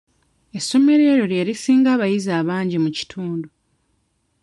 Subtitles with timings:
[0.57, 3.47] Essomero eryo lye lisinga abayizi abangi mu kitundu.